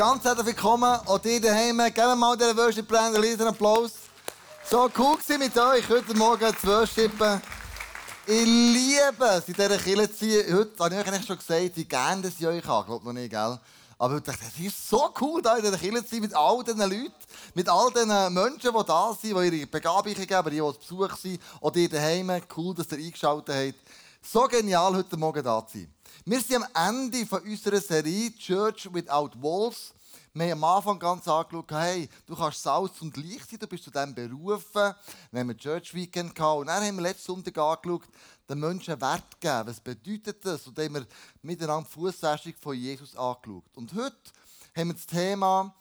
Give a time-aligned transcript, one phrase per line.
[0.00, 1.76] Ganz herzlich willkommen auch dir daheim.
[1.78, 3.94] Geben wir mal der Worship Brand einen Applaus.
[4.64, 7.42] So cool gewesen mit euch heute Morgen zu worshipen.
[8.24, 10.56] Ich liebe es, in dieser Kirche zu sein.
[10.56, 12.82] Heute habe ich euch schon gesagt, wie gerne ich euch habe.
[12.82, 13.58] Ich glaube noch nicht, gell?
[13.98, 16.62] Aber ich dachte, es ist so cool, da in dieser Kirche zu sein, mit all
[16.62, 17.12] diesen Leuten,
[17.54, 21.42] mit all diesen Menschen, die da sind, die ihre Begabungen geben, die, zu Besuch sind,
[21.60, 22.40] auch dir daheim.
[22.56, 23.90] Cool, dass ihr eingeschaltet habt.
[24.22, 25.92] So genial, heute Morgen da zu sein.
[26.30, 29.94] Wir sind am Ende von unserer Serie Church Without Walls.
[30.34, 33.84] Wir haben am Anfang ganz angeschaut, hey, du kannst Salz und Licht sein, du bist
[33.84, 34.94] zu dem berufen.
[35.30, 36.60] Wir haben ein Church Weekend gehabt.
[36.60, 38.02] Und dann haben wir letzten Sonntag angeschaut,
[38.46, 39.62] den Menschen Wert geben.
[39.68, 40.66] Was bedeutet das?
[40.66, 41.06] Und dann haben wir
[41.40, 43.64] miteinander die Fußfestung von Jesus angeschaut.
[43.74, 44.18] Und heute
[44.76, 45.74] haben wir das Thema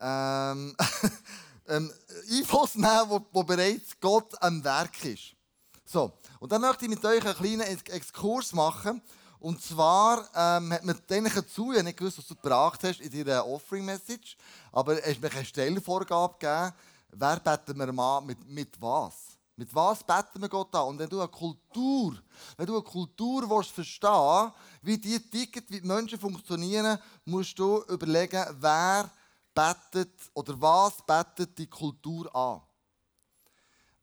[0.00, 0.74] ähm,
[1.68, 1.92] ähm,
[2.28, 5.36] Einfluss nehmen, wo, wo bereits Gott am Werk ist.
[5.84, 9.00] So, und dann möchte ich mit euch einen kleinen Exkurs machen.
[9.38, 13.24] Und zwar ähm, hat man denen zu, ich nicht gewusst, was du gebracht hast in
[13.24, 14.36] deiner Offering-Message,
[14.72, 16.72] aber es hat mir eine Stellvorgabe gegeben,
[17.10, 19.14] wer beten wir mal mit, mit was?
[19.58, 20.88] Mit was beten wir Gott an?
[20.88, 22.14] Und wenn du eine Kultur,
[22.56, 27.82] wenn du eine Kultur willst verstehen wie die Ticket, wie die Menschen funktionieren, musst du
[27.88, 29.10] überlegen, wer
[29.54, 32.60] betet oder was betet die Kultur an.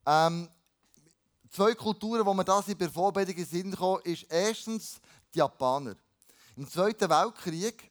[0.06, 0.48] Ähm,
[1.50, 5.00] zwei Kulturen, wo wir das in der Vorbereitung sind, ist erstens
[5.34, 5.96] die Japaner.
[6.56, 7.90] Im Zweiten Weltkrieg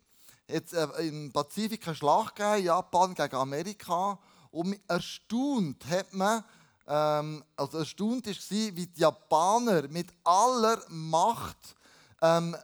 [0.51, 4.19] hat es äh, im Pazifik eine Schlacht gegeben, Japan gegen Amerika.
[4.51, 6.43] Und erstaunt hat man,
[6.87, 11.75] ähm, also erstaunt war, wie die Japaner mit aller Macht
[12.21, 12.55] ähm,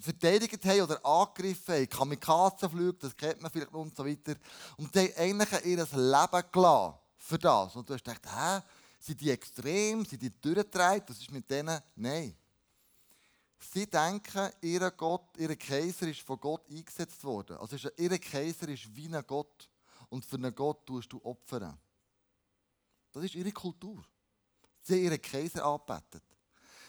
[0.00, 1.88] verteidigt haben oder angegriffen haben.
[1.88, 4.34] Kamikazenflüge, das kennt man vielleicht und so weiter.
[4.76, 7.76] Und die haben eigentlich ihr Leben gelassen für das.
[7.76, 8.60] Und du hast gedacht, hä,
[9.00, 11.02] sind die extrem, sind die durchgetragen?
[11.06, 12.34] Das ist mit denen, nein.
[13.72, 17.56] Sie denken, ihr Gott, ihr Kaiser ist von Gott eingesetzt worden.
[17.56, 19.68] Also ihr Kaiser ist wie ein Gott.
[20.08, 21.76] Und für einen Gott tust du opfern.
[23.12, 24.04] Das ist ihre Kultur.
[24.82, 26.22] Sie haben ihren Kaiser angebetet.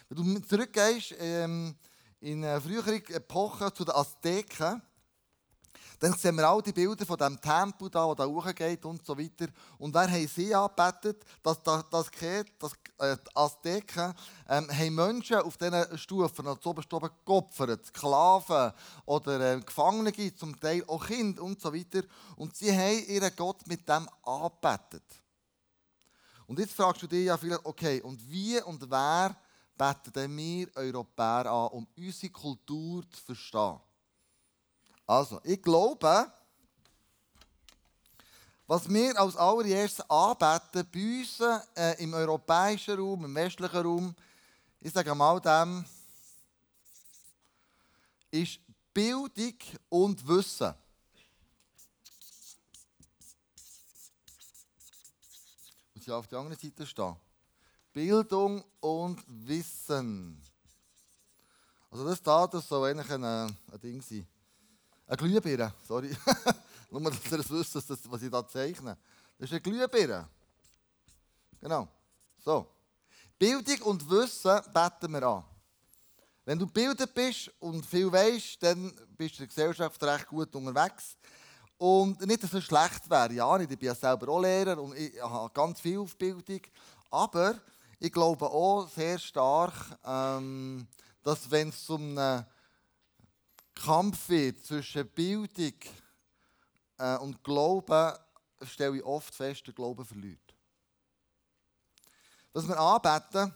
[0.10, 1.76] Wenn du zurückgehst ähm,
[2.20, 4.82] in früheren Epochen zu den Azteken,
[6.00, 9.18] dann sehen wir all die Bilder von dem Tempel da, der da hochgeht und so
[9.18, 9.48] weiter.
[9.78, 11.24] Und wer haben sie angebetet?
[11.42, 12.10] Das, das, das,
[12.60, 12.74] das,
[13.34, 14.14] Azteken
[14.48, 18.72] ähm, haben Menschen auf diesen Stufen, also oben oben geopfert, Sklaven
[19.06, 22.04] oder äh, Gefangene, zum Teil auch Kinder und so weiter.
[22.38, 25.04] Und sie haben ihren Gott mit dem angebetet.
[26.48, 29.36] Und jetzt fragst du dich ja vielleicht, okay, und wie und wer
[29.78, 33.80] beten denn wir Europäer an, um unsere Kultur zu verstehen?
[35.08, 36.32] Also, ich glaube,
[38.68, 41.40] was wir als allererstes anbeten bei uns
[41.76, 44.16] äh, im europäischen Raum, im westlichen Raum,
[44.80, 45.86] ich sage mal dem,
[48.32, 48.60] ist
[48.92, 49.54] Bildung
[49.90, 50.74] und Wissen.
[55.94, 57.16] Muss ich auf der anderen Seite stehen.
[57.94, 60.42] Bildung und Wissen.
[61.92, 64.28] Also das da, das soll eigentlich ein, äh, ein Ding sein.
[65.08, 66.16] Eine Glühbirne, sorry.
[66.90, 68.98] Nur, dass ihr das wisst, dass das, was ich da zeichne.
[69.38, 70.28] Das ist eine Glühbirne.
[71.62, 71.88] Genau.
[72.44, 72.68] So.
[73.38, 75.44] Bildung und Wissen beten wir an.
[76.46, 80.56] Wenn du gebildet bist und viel weißt, dann bist du in der Gesellschaft recht gut
[80.56, 81.18] unterwegs.
[81.78, 83.34] Und nicht, dass es schlecht wäre.
[83.34, 86.62] Ja, ich bin ja selber auch Lehrer und ich habe ganz viel auf Bildung.
[87.12, 87.56] Aber
[88.00, 89.74] ich glaube auch sehr stark,
[90.06, 90.88] ähm,
[91.24, 92.46] dass wenn es um einen
[93.76, 95.74] Kampf zwischen Bildung
[96.98, 98.18] äh, und Glauben,
[98.64, 100.56] stelle ich oft fest, der Glaube verliert.
[102.54, 103.54] Was wir anbeten,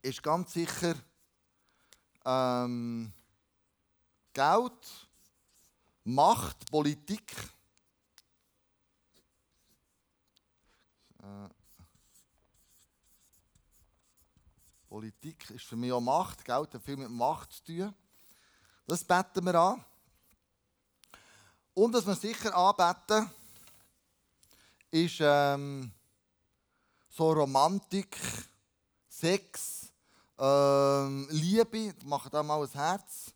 [0.00, 0.94] ist ganz sicher
[2.24, 3.12] ähm,
[4.32, 5.08] Geld,
[6.04, 7.34] Macht, Politik.
[11.20, 11.48] Äh,
[14.88, 16.44] Politik ist für mich auch Macht.
[16.44, 17.94] Geld hat viel mit Macht zu tun.
[18.88, 19.84] Das beten wir an.
[21.74, 23.30] Und was wir sicher anbeten,
[24.90, 25.92] ist ähm,
[27.10, 28.16] so Romantik,
[29.06, 29.92] Sex,
[30.38, 31.94] ähm, Liebe.
[32.06, 33.26] Mach da mal ein Herz.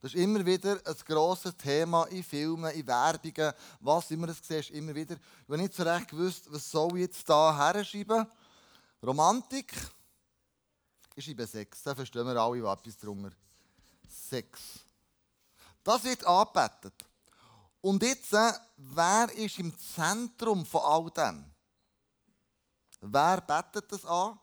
[0.00, 4.70] Das ist immer wieder ein grosses Thema in Filmen, in Werbungen, was immer es siehst,
[4.70, 5.16] immer wieder.
[5.16, 8.26] Ich habe nicht so recht gewusst, was soll ich jetzt da herschreiben.
[9.02, 9.74] Romantik,
[11.14, 13.32] ich schreibe Sex, da verstehen wir alle, was etwas darunter
[14.12, 14.80] 6.
[15.82, 17.04] Das wird angebetet.
[17.80, 21.44] Und jetzt, äh, wer ist im Zentrum von all dem?
[23.00, 24.38] Wer betet das an?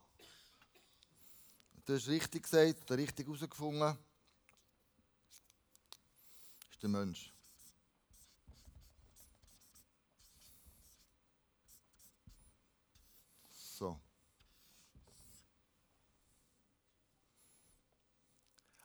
[1.85, 3.97] Du hast richtig gesagt, richtig herausgefunden.
[6.59, 7.33] Das ist der Mensch.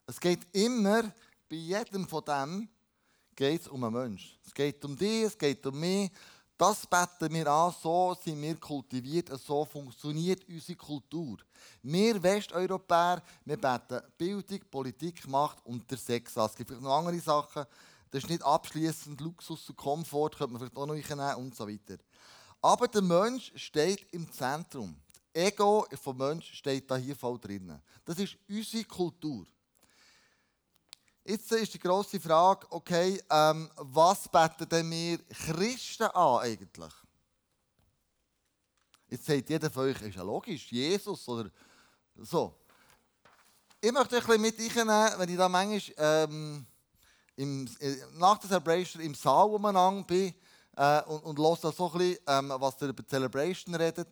[0.07, 1.03] Es geht immer,
[1.49, 2.69] bei jedem von dem,
[3.35, 4.39] geht es um einen Menschen.
[4.45, 6.11] Es geht um dich, es geht um mich.
[6.57, 11.39] Das beten wir an, so sind wir kultiviert, so funktioniert unsere Kultur.
[11.83, 16.47] Wir Westeuropäer, wir beten Bildung, Politik, Macht und der Sex an.
[16.47, 17.65] Es gibt vielleicht noch andere Sachen,
[18.11, 21.67] das ist nicht abschließend Luxus und Komfort, könnte man vielleicht auch noch nehmen und so
[21.67, 21.97] weiter.
[22.63, 24.95] Aber der Mensch steht im Zentrum.
[25.33, 27.81] Das Ego vom Mensch steht da hier voll drin.
[28.05, 29.45] Das ist unsere Kultur.
[31.27, 36.93] Jetzt ist die grosse Frage, okay, ähm, was beten denn wir Christen an eigentlich?
[39.09, 41.49] Jetzt sagt jeder von euch, ist ja logisch, Jesus oder
[42.17, 42.55] so.
[43.81, 46.67] Ich möchte euch ein bisschen mit reinnehmen, wenn ich da manchmal ähm,
[47.37, 47.71] im,
[48.19, 50.35] nach der Celebration im Saal umeinander bin
[50.77, 54.09] äh, und, und höre da so ein bisschen, ähm, was ihr über die Celebration redet.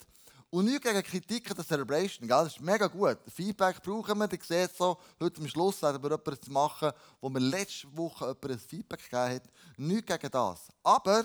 [0.52, 2.44] Und nicht gegen Kritik an der Celebration, gell?
[2.44, 3.16] das ist mega gut.
[3.34, 7.38] Feedback brauchen wir, ihr seht so, heute am Schluss werden wir etwas machen, wo mir
[7.38, 9.42] letzte Woche jemand ein Feedback gegeben hat.
[9.78, 10.68] Nicht gegen das.
[10.82, 11.24] Aber,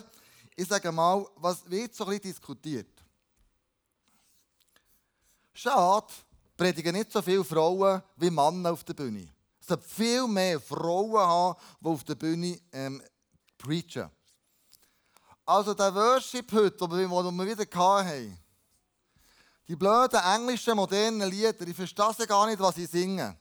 [0.55, 2.87] ich sage mal, was wird so ein bisschen diskutiert?
[5.51, 6.07] Schade,
[6.55, 9.27] predigen nicht so viele Frauen wie Männer auf der Bühne.
[9.59, 13.03] Es sollte viel mehr Frauen haben, die auf der Bühne ähm,
[13.57, 14.09] preachen.
[15.45, 18.46] Also der Worship heute, den wir wieder hatten,
[19.67, 23.35] die blöden englischen modernen Lieder, ich verstehe gar nicht, was sie singen.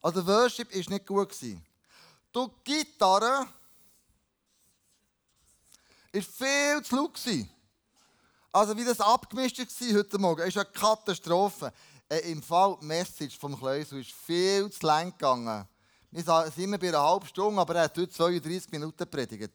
[0.00, 1.40] Also der Worship war nicht gut.
[1.40, 1.58] Die
[2.64, 3.46] Gitarre
[6.12, 7.18] war viel zu laut.
[8.50, 11.72] Also wie das abgemischt war heute Morgen, ist eine Katastrophe.
[12.08, 15.66] Äh, Im Fall Message vom Kleusel ist viel zu lang gegangen.
[16.10, 19.52] Wir sind immer bei einer halben Stunde, aber er hat heute 32 Minuten gepredigt.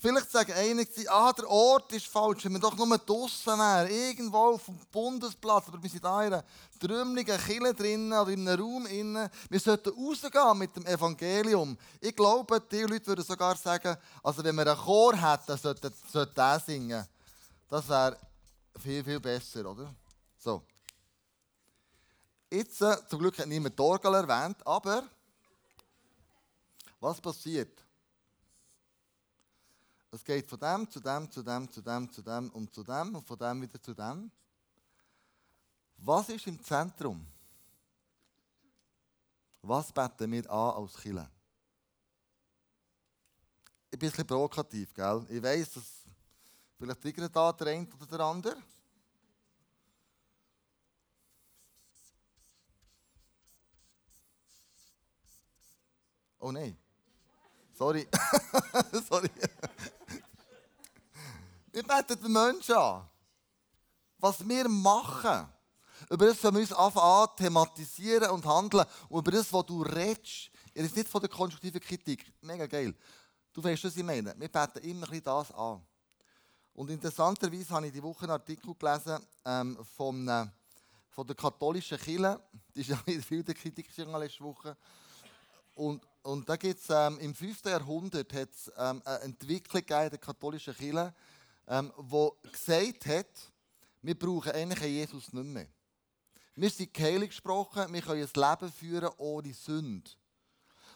[0.00, 4.54] Vielleicht sagen einige, ah, der Ort ist falsch, wenn wir doch nur draußen wären, irgendwo
[4.54, 6.44] auf dem Bundesplatz, aber wir sind da in einer
[6.78, 9.28] trümmeligen Kille drinnen oder in einem Raum innen.
[9.50, 11.76] Wir sollten rausgehen mit dem Evangelium.
[12.00, 16.32] Ich glaube, die Leute würden sogar sagen, also wenn wir einen Chor hätten, sollte, sollte
[16.32, 17.04] der singen.
[17.68, 18.16] Das wäre
[18.78, 19.92] viel, viel besser, oder?
[20.38, 20.62] So.
[22.50, 25.02] Jetzt, äh, zum Glück hat niemand Torgal erwähnt, aber
[27.00, 27.87] was passiert?
[30.10, 33.14] Es geht von dem zu dem, zu dem, zu dem, zu dem und zu dem
[33.14, 34.30] und von dem wieder zu dem.
[35.98, 37.26] Was ist im Zentrum?
[39.62, 41.30] Was beten wir an als Killer?
[43.90, 45.26] Ich bin ein bisschen provokativ, gell?
[45.28, 45.84] Ich weiss, dass
[46.78, 48.62] vielleicht triggert da der eine oder der andere.
[56.38, 56.76] Oh nein.
[57.74, 58.08] Sorry.
[59.08, 59.30] Sorry.
[61.72, 63.08] Wir beten den Menschen an.
[64.18, 65.48] Was wir machen.
[66.10, 68.86] Über das wir uns anfangen thematisieren und handeln.
[69.08, 70.50] Und über das, was du redest.
[70.74, 72.32] Er ist nicht von der konstruktiven Kritik.
[72.40, 72.94] Mega geil.
[73.52, 74.34] Du weißt, was ich meine.
[74.38, 75.82] Wir beten immer ein das an.
[76.74, 80.46] Und interessanterweise habe ich die Woche einen Artikel gelesen ähm, von, äh,
[81.10, 82.40] von der katholischen Kirche.
[82.72, 84.76] Die ist ja viel der Kritik letzte Woche.
[85.74, 87.64] Und, und da gibt es ähm, im 5.
[87.64, 91.12] Jahrhundert hat's, ähm, eine Entwicklung in der katholischen Kirche,
[91.68, 93.52] ähm, wo gesagt hat,
[94.02, 95.68] wir brauchen eigentlich Jesus nicht mehr.
[96.54, 100.10] Wir sind heilig gesprochen, wir können ein Leben führen ohne Sünde.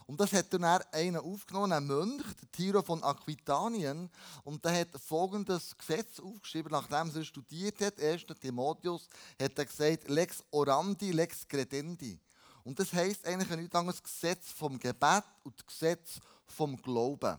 [0.07, 4.11] Und das hat dann einer aufgenommen, ein Mönch, der Tiro von Aquitanien,
[4.43, 8.27] und der hat folgendes Gesetz aufgeschrieben, nachdem er studiert hat, 1.
[8.41, 9.09] Timotheus,
[9.41, 12.19] hat er gesagt, lex orandi, lex credendi.
[12.65, 17.39] Und das heisst eigentlich nichts anderes Gesetz vom Gebet und Gesetz vom Glauben.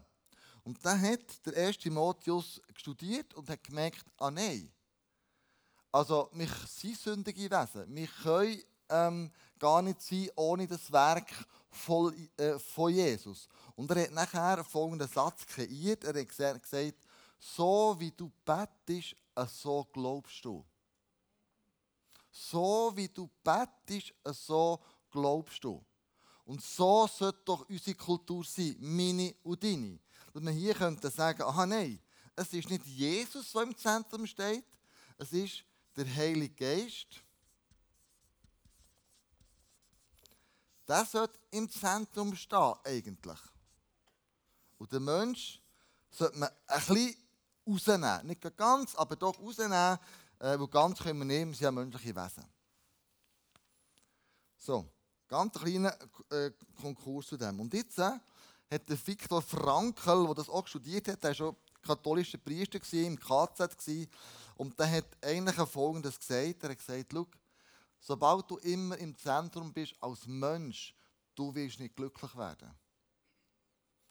[0.64, 4.72] Und dann hat der erste Timotheus studiert und hat gemerkt, ah nein,
[5.92, 7.94] also wir sind sündige Wesen.
[7.94, 11.32] Wir können ähm, gar nicht sein ohne das Werk
[11.70, 13.48] voll, äh, von Jesus.
[13.76, 16.04] Und er hat nachher folgenden Satz kreiert.
[16.04, 16.98] Er hat gesagt,
[17.40, 19.16] so wie du bettest,
[19.48, 20.66] so glaubst du.
[22.32, 24.80] So wie du bettest, so
[25.12, 25.84] glaubst du.
[26.46, 30.00] Und so sollte doch unsere Kultur sein, meine und deine.
[30.34, 32.00] Dass man hier könnte sagen, aha nein,
[32.36, 34.66] es ist nicht Jesus, der im Zentrum steht,
[35.18, 35.64] es ist
[35.96, 37.22] der Heilige Geist.
[40.88, 43.40] Der sollte im Zentrum stehen, eigentlich.
[44.78, 45.62] Und der Mensch
[46.10, 47.16] sollte man ein bisschen
[47.66, 48.28] rausnehmen.
[48.28, 49.98] Nicht ganz, aber doch rausnehmen,
[50.40, 52.44] äh, weil ganz können wir nehmen, sind ja menschliche Wesen.
[54.58, 54.90] So,
[55.28, 55.98] ganz kleiner
[56.30, 57.60] äh, Konkurs zu dem.
[57.60, 58.12] Und jetzt äh,
[58.74, 63.20] hat der Viktor Frankl, der das auch studiert hat, der war schon katholischer Priester im
[63.20, 64.10] KZ
[64.56, 66.64] und der hat eigentlich Folgendes gesagt.
[66.64, 67.14] Er hat gesagt,
[68.00, 70.96] sobald du immer im Zentrum bist als Mensch,
[71.36, 72.72] du wirst nicht glücklich werden.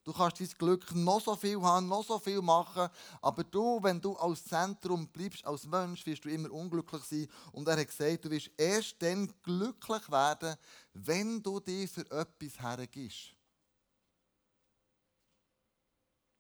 [0.05, 2.89] Du kannst dein Glück noch so viel haben, noch so viel machen,
[3.21, 7.29] aber du, wenn du als Zentrum bleibst, als Mensch, wirst du immer unglücklich sein.
[7.53, 10.57] Und er hat gesagt, du wirst erst dann glücklich werden,
[10.93, 13.33] wenn du dich für etwas hergibst.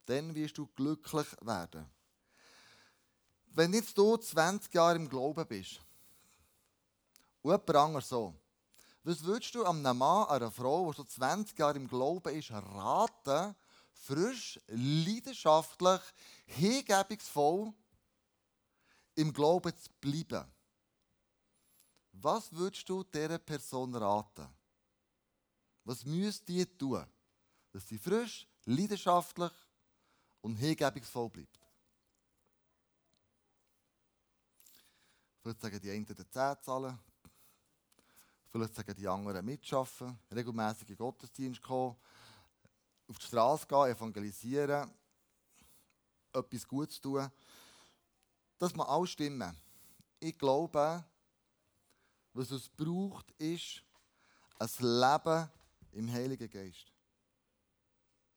[0.06, 1.86] Dann wirst du glücklich werden.
[3.46, 5.80] Wenn jetzt du 20 Jahre im Glauben bist,
[7.42, 8.34] und jemand anderes so,
[9.04, 13.54] was würdest du einem Mann, einer Frau, die schon 20 Jahre im Glauben ist, raten,
[13.92, 16.00] frisch, leidenschaftlich,
[16.46, 17.72] hingebungsvoll
[19.16, 20.46] im Glauben zu bleiben?
[22.12, 24.46] Was würdest du dieser Person raten?
[25.84, 27.04] Was müsst ihr tun,
[27.72, 29.52] dass sie frisch, leidenschaftlich
[30.42, 31.58] und hingebungsvoll bleibt?
[35.40, 36.98] Vielleicht sagen die einen den 10 zahlen,
[38.52, 41.96] Vielleicht sagen die anderen mitschaffen, regelmäßig in Gottesdienst kommen,
[43.08, 44.92] auf die Straße gehen, evangelisieren,
[46.34, 47.30] etwas Gutes tun.
[48.58, 49.56] Das muss alles stimmen.
[50.20, 51.02] Ich glaube,
[52.34, 53.82] was es braucht, ist
[54.58, 55.50] ein Leben
[55.92, 56.92] im Heiligen Geist.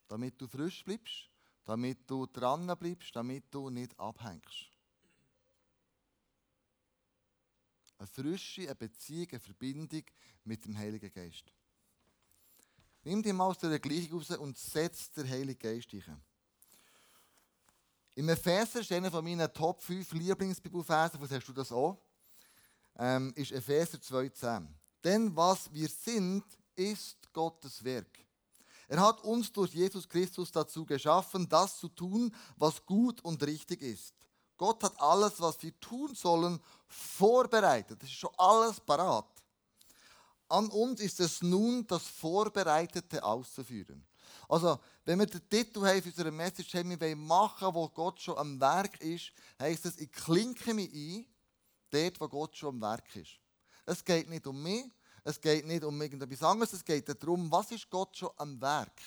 [0.08, 1.30] Damit du frisch bleibst,
[1.66, 4.70] damit du dran bleibst, damit du nicht abhängst.
[7.98, 10.04] Eine frische eine Beziehung, eine Verbindung
[10.44, 11.46] mit dem Heiligen Geist.
[13.04, 16.22] Nimm dich mal aus der Gleichung raus und setz den Heiligen Geist ein.
[18.16, 22.00] Im Epheser ist einer von meinen Top 5 Lieblingsbibelversen, was hast du das auch?
[22.98, 24.68] Ähm, ist Epheser 2,10.
[25.04, 26.44] Denn was wir sind,
[26.76, 28.25] ist Gottes Werk.
[28.88, 33.82] Er hat uns durch Jesus Christus dazu geschaffen, das zu tun, was gut und richtig
[33.82, 34.14] ist.
[34.58, 38.02] Gott hat alles, was wir tun sollen, vorbereitet.
[38.02, 39.28] Das ist schon alles parat.
[40.48, 44.06] An uns ist es nun, das Vorbereitete auszuführen.
[44.48, 48.22] Also, wenn wir den Titel haben für unsere Message haben, wir wollen machen, wo Gott
[48.22, 51.26] schon am Werk ist, heisst es, ich klinke mich ein,
[51.90, 53.40] dort, wo Gott schon am Werk ist.
[53.86, 54.86] Es geht nicht um mich,
[55.26, 59.02] es geht nicht um irgendetwas anderes, es geht darum, was ist Gott schon am Werk.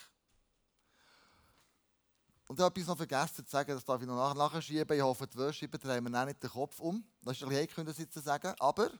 [2.49, 4.97] Und ich habe etwas noch vergessen zu sagen, das darf ich noch nachschieben.
[4.97, 7.05] Ich hoffe, die Worship drehen wir nicht den Kopf um.
[7.23, 8.53] Das ist ein bisschen können das jetzt sagen.
[8.59, 8.91] Aber,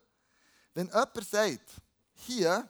[0.75, 1.73] wenn jemand sagt,
[2.13, 2.69] hier,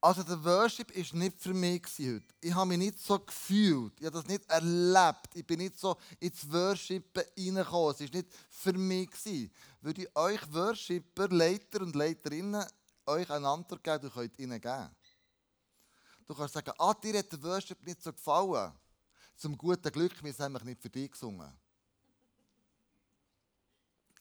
[0.00, 2.22] also der Worship ist nicht für mich heute.
[2.40, 3.94] Ich habe mich nicht so gefühlt.
[3.98, 5.34] Ich habe das nicht erlebt.
[5.34, 7.94] Ich bin nicht so ins Worship reingekommen.
[7.94, 9.10] Es war nicht für mich.
[9.86, 12.66] Würde ich euch Worshipper, Leiter und Leiterinnen
[13.06, 14.90] euch einander geben, ihr könnt ihnen geben.
[16.26, 18.72] Du kannst sagen, ah, dir hat der Worship nicht so gefallen.
[19.36, 21.56] Zum guten Glück, wir haben nicht für dich gesungen.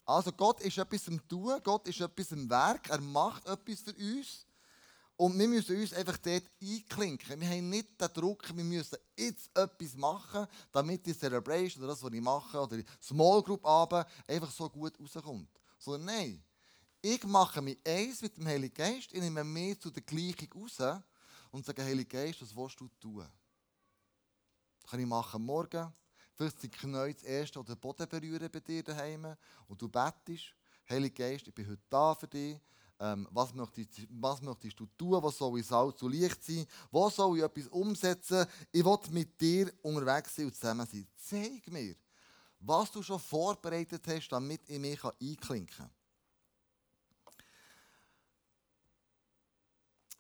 [0.06, 3.96] Also Gott ist etwas im Tun, Gott ist etwas im Werk, er macht etwas für
[3.96, 4.45] uns.
[5.18, 7.40] Und wir müssen uns einfach dort einklinken.
[7.40, 12.04] Wir haben nicht den Druck, wir müssen jetzt etwas machen, damit die Celebration oder das,
[12.04, 15.50] was ich mache, oder die Small Group Abend einfach so gut rauskommt.
[15.78, 16.44] Sondern nein,
[17.02, 21.02] ich mache mich eins mit dem Heiligen Geist, ich nehme mich zu der Gleichung raus
[21.52, 23.26] und sagen, Heiliger Geist, was willst du tun?
[24.82, 25.94] Das kann ich machen morgen.
[26.36, 30.54] Vielleicht sind die das erste oder den Boden berühren bei dir daheim und du bettest.
[30.90, 32.60] Heiliger Geist, ich bin heute da für dich.
[33.00, 35.22] Ähm, was, möchtest, was möchtest du tun?
[35.22, 36.66] Was soll ich Salz zu Licht sein?
[36.92, 38.46] Wo soll ich etwas umsetzen?
[38.72, 41.08] Ich will mit dir unterwegs sein und zusammen sein.
[41.18, 41.96] Zeig mir,
[42.60, 45.90] was du schon vorbereitet hast, damit ich mich einklinken kann.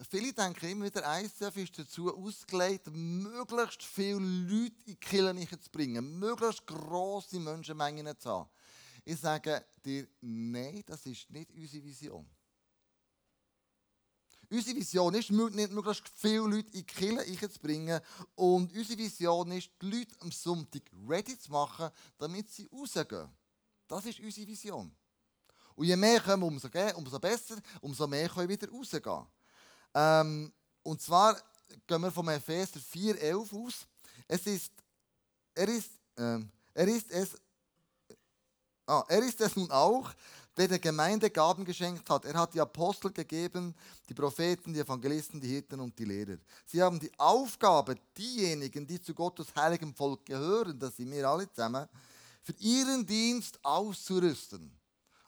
[0.09, 5.71] Viele denken immer wieder, ICF ist dazu ausgelegt, möglichst viele Leute in die Kirche zu
[5.71, 8.49] bringen, möglichst grosse Menschenmengen zu haben.
[9.05, 12.27] Ich sage dir, nein, das ist nicht unsere Vision.
[14.49, 17.99] Unsere Vision ist nicht möglichst viele Leute in die Kirche zu bringen
[18.35, 23.29] und unsere Vision ist, die Leute am Sonntag ready zu machen, damit sie rausgehen.
[23.87, 24.95] Das ist unsere Vision.
[25.75, 29.25] Und je mehr kommen, umso, umso besser, umso mehr können wir wieder rausgehen.
[29.93, 31.41] Ähm, und zwar
[31.87, 33.87] gehen wir vom Epheser 4,11 aus.
[34.27, 34.71] Es ist,
[35.53, 37.35] er ist, ähm, er ist es,
[38.85, 40.13] ah, er ist es nun auch,
[40.57, 42.25] der der Gemeinde Gaben geschenkt hat.
[42.25, 43.75] Er hat die Apostel gegeben,
[44.07, 46.37] die Propheten, die Evangelisten, die Hirten und die Lehrer.
[46.65, 51.51] Sie haben die Aufgabe, diejenigen, die zu Gottes heiligem Volk gehören, das sind wir alle
[51.51, 51.87] zusammen,
[52.41, 54.71] für ihren Dienst auszurüsten.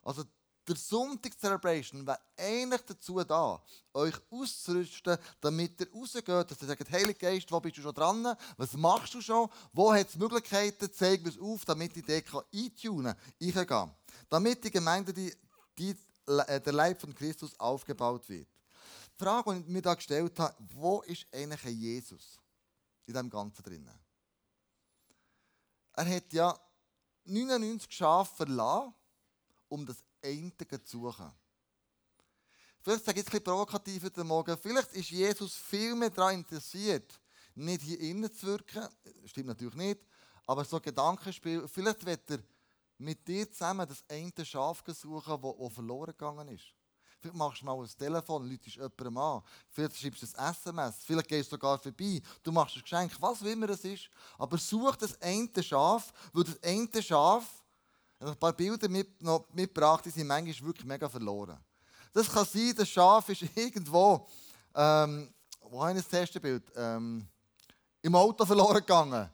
[0.03, 0.23] Also
[0.67, 3.61] der Sonntag Celebration wäre eigentlich dazu da,
[3.93, 8.35] euch auszurüsten, damit ihr rausgeht, dass ihr sagt, Heilige Geist, wo bist du schon dran?
[8.57, 9.49] Was machst du schon?
[9.71, 10.89] Wo hat es Möglichkeiten?
[10.93, 13.15] Zeig mir es auf, damit ich dich eintunen
[13.53, 13.91] kann, kann.
[14.29, 15.33] Damit die Gemeinde, die,
[15.77, 18.47] die, äh, der Leib von Christus aufgebaut wird.
[19.13, 22.39] Die Frage, die ich mir da gestellt habe, wo ist eigentlich Jesus
[23.05, 23.99] in dem Ganzen drinnen?
[25.93, 26.59] Er hat ja
[27.25, 28.93] 99 Schafe verlassen,
[29.69, 30.51] um das eine
[30.83, 31.31] zu suchen.
[32.81, 36.35] Vielleicht sage ich jetzt ein bisschen provokativ heute Morgen, vielleicht ist Jesus viel mehr daran
[36.35, 37.19] interessiert,
[37.55, 38.87] nicht hier innen zu wirken.
[39.25, 40.01] Stimmt natürlich nicht.
[40.45, 42.39] Aber so ein Gedankenspiel, vielleicht wird er
[42.97, 46.73] mit dir zusammen das eine Schaf suchen, das verloren gegangen ist.
[47.19, 49.41] Vielleicht machst du mal ein Telefon, läutest jemandem an.
[49.69, 51.03] Vielleicht schreibst du ein SMS.
[51.03, 52.21] Vielleicht gehst du sogar vorbei.
[52.43, 54.09] Du machst ein Geschenk, was auch immer es ist.
[54.37, 57.43] Aber such das eine Schaf, weil das eine Schaf,
[58.19, 61.57] ich habe ein paar Bilder mit, noch mitgebracht, die sind manchmal wirklich mega verloren.
[62.13, 64.27] Das kann sein, das Schaf ist irgendwo,
[64.75, 66.63] ähm, wo habe ich das erste Bild?
[66.75, 67.27] Ähm,
[68.01, 69.29] Im Auto verloren gegangen.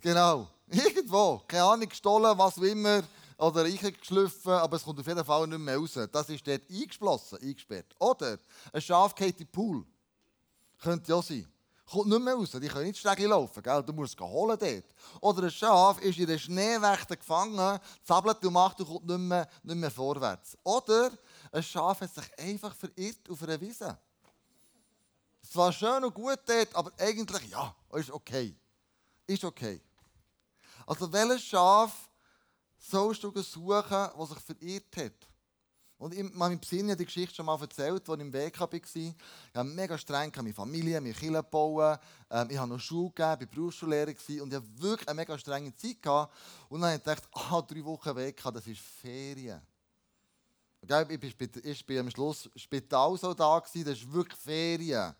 [0.00, 0.48] Genau.
[0.84, 1.42] Irgendwo.
[1.48, 3.02] Keine Ahnung, gestohlen, was auch immer
[3.38, 5.98] oder reingeschliffen, aber es kommt auf jeden Fall nicht mehr raus.
[6.12, 7.94] Das ist dort eingeschlossen, eingesperrt.
[7.98, 8.38] Oder
[8.72, 9.84] ein Schaf geht in den Pool.
[10.80, 11.46] Könnte ja sein.
[11.90, 13.82] Kommt nicht mehr raus, die können nicht Stege laufen, gell?
[13.82, 14.84] du musst es holen dort.
[15.20, 19.48] Oder ein Schaf ist in der Schneewächte gefangen, zappelt und macht und kommt nicht mehr,
[19.64, 20.56] nicht mehr vorwärts.
[20.62, 21.10] Oder
[21.50, 23.98] ein Schaf hat sich einfach verirrt auf einer Wiese.
[25.42, 28.54] Es war schön und gut dort, aber eigentlich, ja, ist okay.
[29.26, 29.80] Ist okay.
[30.90, 32.10] Also welches Schaf
[32.76, 35.28] sollst du suchen, das sich verirrt hat.
[35.98, 38.74] Und ich habe im Sinn die Geschichte schon mal erzählt, als ich im Weg war.
[38.74, 39.14] Ich
[39.54, 41.96] habe mega streng meine Familie, meine Kinder bauen.
[42.28, 45.38] Ähm, ich habe noch Schule gegeben, ich war Berufsschullehrer und ich hatte wirklich eine mega
[45.38, 46.04] strenge Zeit.
[46.68, 49.62] Und dann habe ich gedacht, ah, drei Wochen weg, das ist Ferien.
[50.82, 55.14] Ich war am Schluss Spital so da, das ist wirklich Ferien.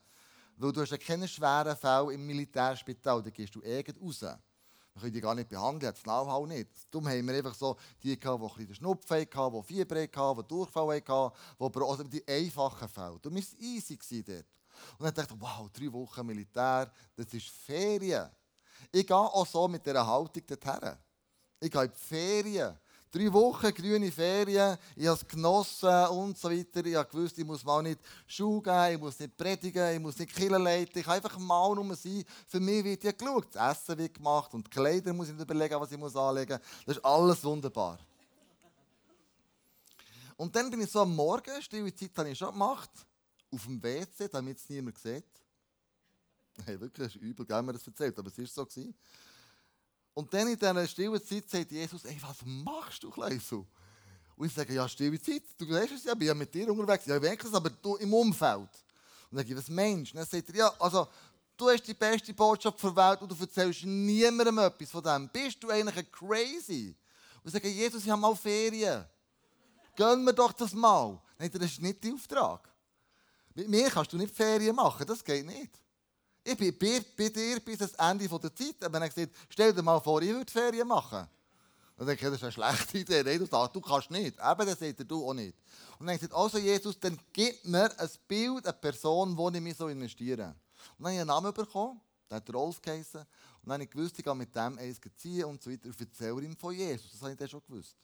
[0.56, 4.24] Weil du hast ja keine schweren Fälle im Militärspital, da gehst du irgend raus.
[4.94, 6.68] Wir können die gar nicht behandeln, das Know-how nicht.
[6.90, 10.48] Darum haben wir einfach so die gehabt, die den Schnupfen hatten, die Fieber hatten, die
[10.48, 13.18] Durchfall hatten, die also die einfachen Fälle.
[13.20, 14.46] Du warst easy dort.
[14.98, 18.28] Und dann dachte ich, wow, drei Wochen Militär, das ist Ferien.
[18.90, 20.96] Ich gehe auch so mit dieser Haltung dorthin.
[21.60, 22.78] Ich gehe in die Ferien.
[23.12, 26.86] Drei Wochen grüne Ferien, ich habe es genossen und so weiter.
[26.86, 30.16] Ich habe gewusst, ich muss mal nicht Schuhe geben, ich muss nicht predigen, ich muss
[30.16, 30.96] nicht Killer leiten.
[30.96, 32.24] Ich kann einfach mal nur sein.
[32.46, 33.48] Für mich wird ja geschaut.
[33.52, 36.84] Das Essen wird gemacht und die Kleider muss ich nicht überlegen, was ich anlegen muss.
[36.86, 37.98] Das ist alles wunderbar.
[40.36, 42.90] Und dann bin ich so am Morgen, stille Zeit habe ich schon gemacht,
[43.50, 45.24] auf dem WC, damit es niemand sieht.
[46.64, 48.64] Hey, wirklich, das ist übel, gell, mir das erzählt, aber es war so.
[48.64, 48.94] Gewesen.
[50.14, 53.64] Und dann in dieser stillen Zeit sagt Jesus, ey, was machst du, Kleisel?
[54.36, 56.70] Und ich sage, ja, stille Zeit, du weißt es ja, ich bin ja mit dir
[56.70, 57.04] unterwegs.
[57.04, 58.70] Ja, ich weiß es, aber du im Umfeld.
[59.30, 60.12] Und dann sage ich, was Mensch?
[60.12, 61.06] Und dann sagt er, ja, also,
[61.58, 65.28] du hast die beste Botschaft der Welt und du erzählst niemandem etwas von dem.
[65.28, 66.96] Bist du eigentlich ein crazy?
[67.42, 69.04] Und ich sage, Jesus, ich habe mal Ferien.
[69.94, 71.20] Gönn mir doch das mal.
[71.38, 72.66] Nein, das ist nicht dein Auftrag.
[73.54, 75.70] Mit mir kannst du nicht Ferien machen, das geht nicht.
[76.42, 76.76] Ich bin
[77.16, 78.82] bei, dir bis ans Ende der Zeit.
[78.82, 81.28] Aber dann gesagt, stell dir mal vor, ich würde Ferien machen.
[81.96, 83.22] Und dann denke ich, das ist eine schlechte Idee.
[83.22, 84.38] Nein, du sagst, du kannst nicht.
[84.38, 85.54] Eben, dann sagt er, du auch nicht.
[85.98, 89.76] Und dann gesagt, also Jesus, dann gib mir ein Bild, eine Person, wo ich mich
[89.76, 90.54] so investiere.
[90.96, 92.00] Und dann habe ich einen Namen bekommen,
[92.30, 93.20] der hat Rolf geheißen.
[93.20, 93.28] Und
[93.64, 95.88] dann habe ich gewusst, ich gehe mit dem eins ziehen und so weiter.
[95.88, 97.12] Und erzähle ihm von Jesus.
[97.12, 97.94] Das habe ich dann schon gewusst.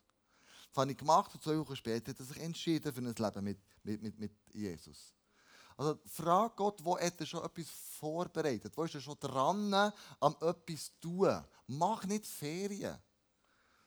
[0.69, 3.45] Das habe ich gemacht und zwei Wochen später hat er sich entschieden für ein Leben
[3.45, 5.15] mit, mit, mit, mit Jesus.
[5.77, 7.67] Also frag Gott, wo hat er schon etwas
[7.99, 8.73] vorbereitet?
[8.77, 11.45] Wo ist er schon dran, am etwas tun?
[11.67, 12.97] Mach nicht Ferien.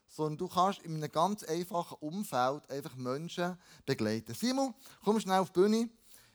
[0.07, 4.33] Sondern du kannst in einem ganz einfachen Umfeld einfach Menschen begleiten.
[4.33, 4.73] Simon,
[5.03, 5.89] komm schnell auf die Bühne.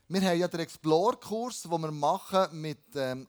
[0.09, 3.27] Wir haben ja den Explore-Kurs, den wir machen mit ähm,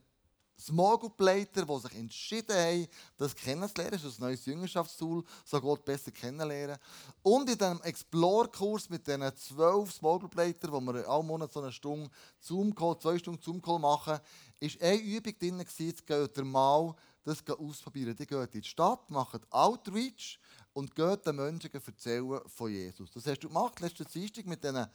[0.58, 3.92] Small Group Leiter, die sich entschieden haben, das kennenzulernen.
[3.92, 6.78] Das ist ein neues Jüngerschaftstool, so Gott besser kennenlernen.
[7.22, 11.60] Und in diesem Explore-Kurs mit diesen zwölf Small Group Leitern, wo wir alle Monat so
[11.60, 14.18] eine Stunde Zoom-Call, zwei Stunden Zoom-Call machen,
[14.60, 18.16] war eine Übung drin, jetzt geht ihr mal das ausprobieren.
[18.16, 20.38] Die gehen in die Stadt, machen Outreach
[20.72, 23.10] und gehen den Menschen erzählen von Jesus.
[23.10, 24.86] Das hast du gemacht, letzten Dienstag mit diesen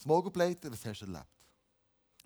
[0.00, 0.72] Small Group Leitern.
[0.72, 1.26] Was hast du erlebt?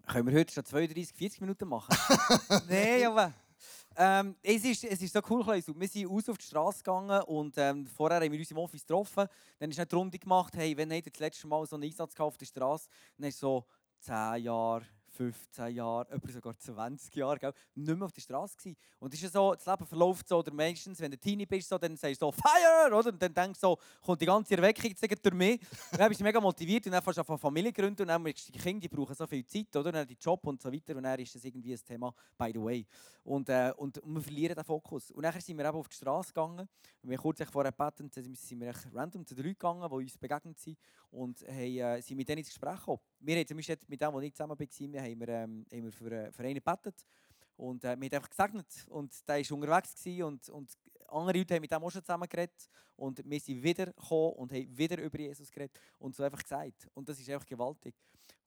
[0.09, 1.95] Können wir heute schon 32, 40 Minuten machen?
[2.69, 3.35] Nein, aber.
[3.95, 7.59] Ähm, es, ist, es ist so cool, wir sind aus auf die Straße gegangen und
[7.59, 9.27] ähm, vorher haben wir uns im Office getroffen.
[9.59, 12.19] Dann ist eine Runde gemacht, hey, wenn habt ihr das letzte Mal so einen Einsatz
[12.21, 12.89] auf der Straße?
[13.19, 13.67] Dann ist so
[14.01, 14.87] 10 Jahre,
[15.19, 18.77] 15 Jahren, etwa sogar 20 Jahre, gell, nicht mehr auf der Straße gewesen.
[19.01, 21.77] Und ist ja so, das Leben verläuft so, oder meistens, wenn du Teenie bist, so,
[21.77, 23.11] dann sagst du so «Fire!» oder?
[23.11, 25.61] Und dann denkst du so, kommt die ganze Erweckung durch mich.
[25.91, 28.23] Und dann bist du mega motiviert und dann fängst du an Familie gründen und dann
[28.23, 29.89] merkst du, die Kinder die brauchen so viel Zeit, oder?
[29.89, 32.53] Und dann die Job und so weiter und dann ist das irgendwie ein Thema «by
[32.55, 32.87] the way».
[33.25, 35.11] Und, äh, und wir verlieren den Fokus.
[35.11, 36.67] Und dann sind wir eben auf die Straße gegangen.
[37.03, 40.59] Und wir kurz vorher gebeten, sind wir random zu den Leuten gegangen, die uns begegnet
[40.59, 40.79] sind
[41.11, 43.01] und haben, äh, sind mit denen ins Gespräch gekommen.
[43.21, 44.69] Wir haben zum Beispiel mit dem, der nicht zusammen war,
[45.11, 47.07] haben wir, ähm, haben wir für, äh, für einen gebetet.
[47.57, 48.67] Und äh, wir einfach gesegnet.
[48.89, 52.69] Und der war unterwegs und, und andere Leute haben mit dem auch schon zusammen geredet.
[52.97, 56.89] Und wir sind wieder gekommen und haben wieder über Jesus geredet und so einfach gesagt.
[56.95, 57.95] Und das ist einfach gewaltig.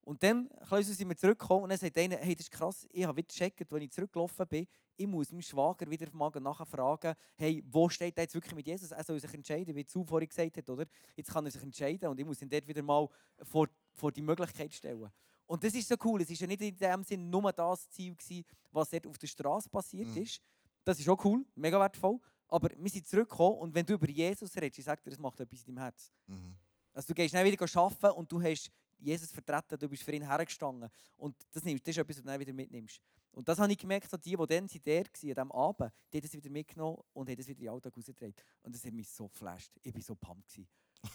[0.04, 3.18] Und dann sind wir zurückgekommen und dann sagt einer, hey, das ist krass, ich habe
[3.18, 6.08] wieder gecheckt, als ich zurückgelaufen bin, ich muss meinem Schwager wieder
[6.40, 8.92] nachher fragen, hey, wo steht er jetzt wirklich mit Jesus?
[8.92, 10.86] Er soll sich entscheiden, wie du vorhin gesagt hast, oder?
[11.16, 13.08] Jetzt kann er sich entscheiden und ich muss ihn dort wieder mal
[13.44, 15.12] vor, vor die Möglichkeit stellen.
[15.52, 18.16] Und das ist so cool, es war ja nicht in dem Sinne nur das Ziel,
[18.16, 20.22] gewesen, was dort auf der Straße passiert mhm.
[20.22, 20.42] ist.
[20.86, 22.22] Das ist auch cool, mega wertvoll.
[22.48, 25.38] Aber wir sind zurückgekommen und wenn du über Jesus redest, ich sage dir, das macht
[25.42, 26.10] etwas in deinem Herz.
[26.26, 26.56] Mhm.
[26.94, 30.26] Also du gehst dann wieder arbeiten und du hast Jesus vertreten, du bist für ihn
[30.26, 30.90] hergestanden.
[31.18, 33.02] Und das, nimmst, das ist etwas, was du dann wieder mitnimmst.
[33.34, 35.92] Und das habe ich gemerkt, so die, die dann sind der waren, an diesem Abend,
[36.14, 38.36] die haben es wieder mitgenommen und haben es wieder in den Alltag rausgetragen.
[38.64, 39.74] Und das hat mich so geflasht.
[39.84, 40.62] Ich war so pumped.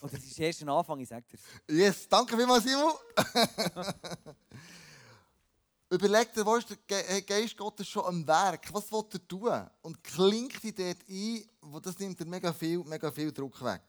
[0.00, 1.38] Und das ist erst ein Anfang, ich sage dir.
[1.74, 2.92] Yes, danke vielmals, Simon.
[5.88, 8.72] Überleg dir, wo ist der Geist Gottes schon am Werk?
[8.72, 9.70] Was will er tun?
[9.82, 13.82] Und klingt dich dort ein, wo das nimmt dir mega viel, mega viel Druck weg.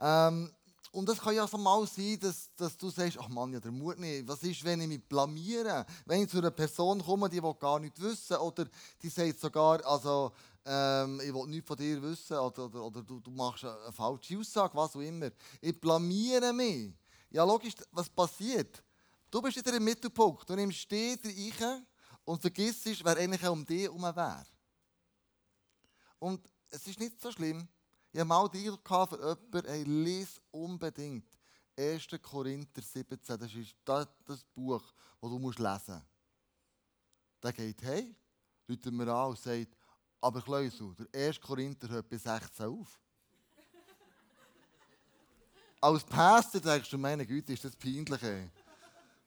[0.00, 0.52] Ähm,
[0.92, 3.70] und es kann ja so mal sein, dass, dass du sagst, ach Mann, ja, der
[3.70, 4.26] Mut nicht.
[4.26, 5.86] Was ist, wenn ich mich blamiere?
[6.04, 8.66] Wenn ich zu einer Person komme, die will gar nichts wissen oder
[9.00, 10.32] die sagt sogar, also,
[10.64, 14.38] ähm, ich will nichts von dir wissen oder, oder, oder du, du machst eine falsche
[14.38, 15.30] Aussage, was auch immer.
[15.60, 16.92] Ich blamiere mich.
[17.30, 18.82] Ja, logisch, was passiert?
[19.30, 20.48] Du bist wieder im Mittelpunkt.
[20.48, 21.18] Du nimmst dich
[21.60, 21.86] rein
[22.24, 24.46] und vergisst, wer eigentlich um dich herum wäre.
[26.18, 27.66] Und es ist nicht so schlimm.
[28.12, 31.38] Ich habe mal Deal für jemanden, hey, lies unbedingt
[31.78, 32.08] 1.
[32.20, 33.38] Korinther 17.
[33.38, 34.08] Das ist das,
[34.54, 34.82] Buch,
[35.20, 36.06] das du musst lesen musst.
[37.42, 38.14] Der geht, hey,
[38.68, 39.76] ruft mir an und sagt,
[40.20, 41.40] aber Kleusel, der 1.
[41.40, 42.98] Korinther hört bis 16 auf.
[45.80, 48.22] Als Pastor denkst du, meine Güte, ist das peinlich.
[48.22, 48.50] Ey.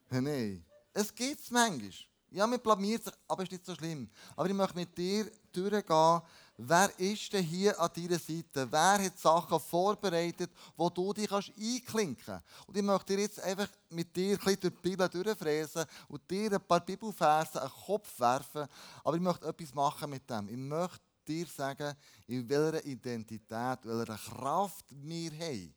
[0.10, 1.92] Nein, es gibt es manchmal.
[2.30, 4.10] Ja, man blamiert sich, aber es ist nicht so schlimm.
[4.36, 6.22] Aber ich möchte mit dir durchgehen,
[6.58, 8.72] wer ist denn hier an deiner Seite?
[8.72, 12.46] Wer hat Sachen vorbereitet, wo du dich einklinken kannst?
[12.68, 16.30] Und ich möchte dir jetzt einfach mit dir ein bisschen durch die Bibel durchfräsen und
[16.30, 18.68] dir ein paar Bibelverse an den Kopf werfen.
[19.04, 20.48] Aber ich möchte etwas machen mit dem.
[20.50, 21.96] Ich möchte dir sagen,
[22.28, 25.74] in welcher Identität, welcher Kraft wir haben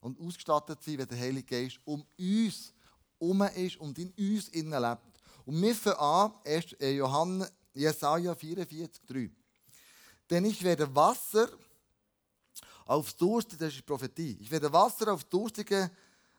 [0.00, 2.72] und ausgestattet sind, wenn der Heilige Geist um uns
[3.18, 5.20] herum ist und in uns innen lebt.
[5.44, 6.72] Und wir fangen an, 1.
[6.74, 9.30] Äh, Johannes, Jesaja 44, 3.
[10.30, 11.48] Denn ich werde Wasser
[12.86, 15.90] aufs Durstige, das ist Prophetie, ich werde Wasser auf Durstige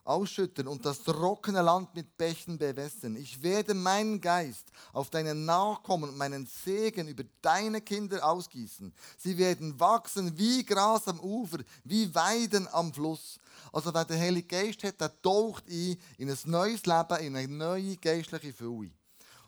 [0.09, 3.15] ausschütten und das trockene Land mit Bächen bewässern.
[3.15, 8.91] Ich werde meinen Geist auf deine Nachkommen und meinen Segen über deine Kinder ausgießen.
[9.17, 13.37] Sie werden wachsen wie Gras am Ufer, wie Weiden am Fluss.
[13.71, 17.47] Also wer den Heiligen Geist hat, der taucht ein in ein neues Leben, in eine
[17.47, 18.91] neue geistliche Fülle.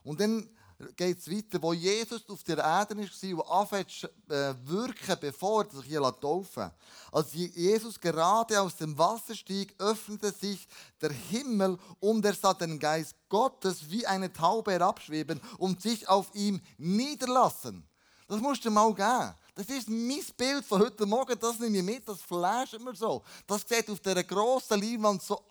[0.04, 0.48] Und dann
[0.96, 5.66] geht es weiter, wo Jesus auf der Erde war und anfängt zu äh, wirken, bevor
[5.66, 6.76] er sich hier taufen lässt.
[7.12, 10.68] Als Jesus gerade aus dem Wasser stieg, öffnete sich
[11.02, 16.34] der Himmel und er sah den Geist Gottes wie eine Taube herabschweben und sich auf
[16.34, 17.88] ihm niederlassen.
[18.28, 19.34] Das musst du mal geben.
[19.56, 23.24] Das ist mein Bild von heute Morgen, das nehme ich mit, das flasht immer so.
[23.46, 25.42] Das sieht auf dieser grossen Leinwand so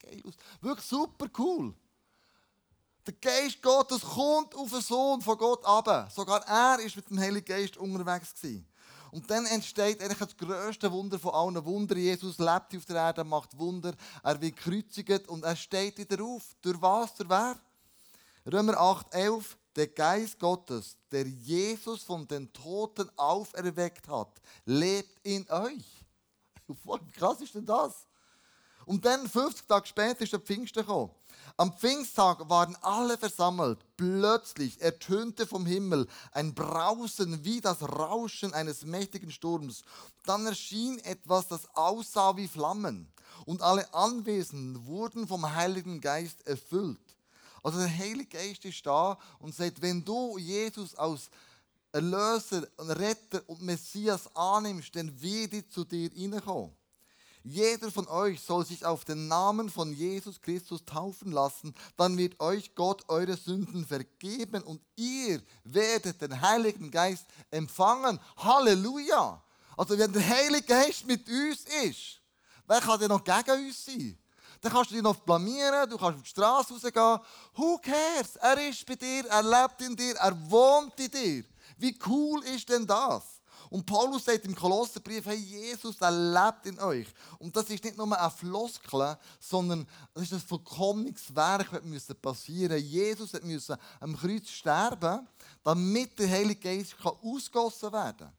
[0.00, 0.34] geil aus.
[0.60, 1.74] Wirklich super cool.
[3.06, 6.10] Der Geist Gottes kommt auf den Sohn von Gott ab.
[6.12, 8.66] Sogar er ist mit dem Heiligen Geist unterwegs gewesen.
[9.12, 11.98] Und dann entsteht eigentlich das größte Wunder von allen Wundern.
[11.98, 13.94] Jesus lebt auf der Erde, macht Wunder.
[14.24, 16.42] Er wird gekreuzigt und er steht wieder auf.
[16.60, 17.14] Durch was?
[17.14, 17.56] Durch wer?
[18.52, 19.56] Römer 8, 11.
[19.76, 25.84] Der Geist Gottes, der Jesus von den Toten auferweckt hat, lebt in euch.
[26.66, 28.06] Wie krass ist denn das?
[28.86, 31.10] Und dann, 50 Tage später, ist der Pfingsten gekommen.
[31.58, 33.78] Am Pfingsttag waren alle versammelt.
[33.96, 39.82] Plötzlich ertönte vom Himmel ein Brausen wie das Rauschen eines mächtigen Sturms.
[40.26, 43.10] Dann erschien etwas, das aussah wie Flammen.
[43.46, 47.00] Und alle Anwesenden wurden vom Heiligen Geist erfüllt.
[47.62, 51.30] Also der Heilige Geist ist da und sagt, wenn du Jesus als
[51.90, 56.76] Erlöser, Retter und Messias annimmst, dann wird er zu dir hineinkommen.
[57.46, 62.40] Jeder von euch soll sich auf den Namen von Jesus Christus taufen lassen, dann wird
[62.40, 68.18] euch Gott eure Sünden vergeben und ihr werdet den Heiligen Geist empfangen.
[68.36, 69.40] Halleluja!
[69.76, 72.20] Also wenn der Heilige Geist mit uns ist,
[72.66, 74.18] wer kann denn noch gegen uns sein?
[74.60, 77.18] Dann kannst du dich noch blamieren, du kannst auf die Straße rausgehen.
[77.54, 78.34] Who cares?
[78.40, 81.44] Er ist bei dir, er lebt in dir, er wohnt in dir.
[81.76, 83.35] Wie cool ist denn das?
[83.76, 87.06] Und Paulus sagt im Kolosserbrief, hey, Jesus, er lebt in euch.
[87.38, 92.72] Und das ist nicht nur ein Floskel, sondern das ist ein vollkommenes Werk, das passieren
[92.72, 92.88] musste.
[92.88, 95.28] Jesus musste am Kreuz sterben,
[95.62, 98.32] damit der Heilige Geist ausgossen werden kann.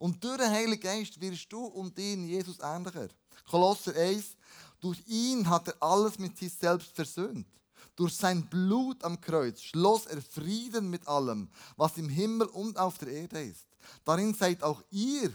[0.00, 3.06] Und durch den Heiligen Geist wirst du und ihn Jesus ähnlicher.
[3.48, 4.36] Kolosser 1,
[4.80, 7.46] durch ihn hat er alles mit sich selbst versöhnt.
[7.94, 12.98] Durch sein Blut am Kreuz schloss er Frieden mit allem, was im Himmel und auf
[12.98, 13.71] der Erde ist.
[14.04, 15.32] Darin seid auch ihr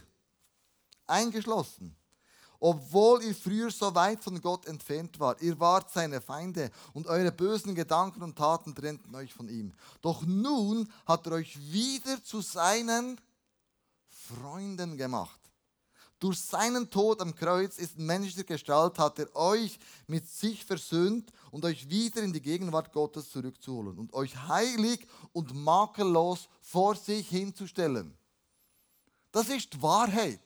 [1.05, 1.95] eingeschlossen.
[2.59, 7.31] Obwohl ihr früher so weit von Gott entfernt wart, ihr wart seine Feinde und eure
[7.31, 9.73] bösen Gedanken und Taten trennten euch von ihm.
[10.01, 13.21] Doch nun hat er euch wieder zu seinen
[14.09, 15.39] Freunden gemacht.
[16.19, 21.63] Durch seinen Tod am Kreuz ist menschlicher Gestalt, hat er euch mit sich versöhnt und
[21.63, 28.17] euch wieder in die Gegenwart Gottes zurückzuholen und euch heilig und makellos vor sich hinzustellen.
[29.37, 30.41] Das ist die Wahrheit.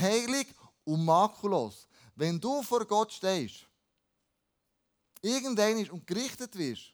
[0.00, 0.46] Heilig
[0.84, 1.88] und makellos.
[2.14, 3.66] Wenn du vor Gott stehst,
[5.20, 6.92] irgendein und gerichtet wirst,